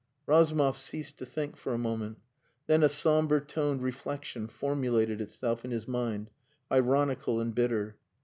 Razumov 0.25 0.79
ceased 0.79 1.19
to 1.19 1.27
think 1.27 1.55
for 1.55 1.75
a 1.75 1.77
moment. 1.77 2.17
Then 2.65 2.81
a 2.81 2.89
sombre 2.89 3.39
toned 3.39 3.83
reflection 3.83 4.47
formulated 4.47 5.21
itself 5.21 5.63
in 5.63 5.69
his 5.69 5.87
mind, 5.87 6.31
ironical 6.71 7.39
and 7.39 7.53
bitter. 7.53 7.97